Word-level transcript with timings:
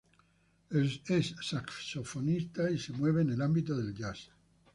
Es 0.79 1.35
saxofonista, 1.43 2.69
se 2.75 2.91
mueve 2.93 3.21
en 3.21 3.29
el 3.29 3.41
ámbito 3.43 3.77
del 3.77 3.93
jazz. 3.93 4.31